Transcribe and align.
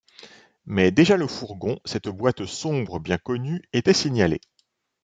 Mais 0.65 0.89
déjà 0.89 1.15
le 1.15 1.27
fourgon, 1.27 1.79
cette 1.85 2.07
boîte 2.09 2.47
sombre 2.47 2.97
bien 2.99 3.19
connue, 3.19 3.61
était 3.71 3.93
signalé. 3.93 4.41